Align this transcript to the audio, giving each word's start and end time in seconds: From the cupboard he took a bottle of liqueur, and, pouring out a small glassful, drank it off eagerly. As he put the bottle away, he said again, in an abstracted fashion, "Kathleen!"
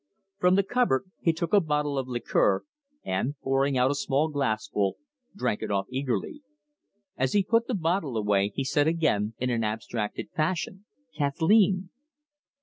From 0.39 0.55
the 0.55 0.63
cupboard 0.63 1.11
he 1.21 1.31
took 1.31 1.53
a 1.53 1.59
bottle 1.61 1.95
of 1.95 2.07
liqueur, 2.07 2.63
and, 3.05 3.35
pouring 3.43 3.77
out 3.77 3.91
a 3.91 3.93
small 3.93 4.29
glassful, 4.29 4.97
drank 5.35 5.61
it 5.61 5.69
off 5.69 5.85
eagerly. 5.91 6.41
As 7.17 7.33
he 7.33 7.43
put 7.43 7.67
the 7.67 7.75
bottle 7.75 8.17
away, 8.17 8.51
he 8.55 8.63
said 8.63 8.87
again, 8.87 9.35
in 9.37 9.51
an 9.51 9.63
abstracted 9.63 10.29
fashion, 10.35 10.85
"Kathleen!" 11.15 11.91